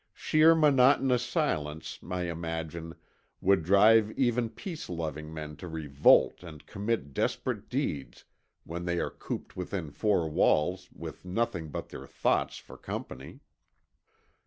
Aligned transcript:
Sheer 0.15 0.55
monotonous 0.55 1.21
silence, 1.21 1.99
I 2.09 2.23
imagine, 2.23 2.95
would 3.39 3.61
drive 3.63 4.09
even 4.17 4.49
peace 4.49 4.89
loving 4.89 5.31
men 5.31 5.57
to 5.57 5.67
revolt 5.67 6.41
and 6.41 6.65
commit 6.65 7.13
desperate 7.13 7.69
deeds 7.69 8.25
when 8.63 8.85
they 8.85 8.99
are 8.99 9.11
cooped 9.11 9.55
within 9.55 9.91
four 9.91 10.27
walls 10.27 10.89
with 10.91 11.23
nothing 11.23 11.69
but 11.69 11.89
their 11.89 12.07
thoughts 12.07 12.57
for 12.57 12.77
company. 12.79 13.41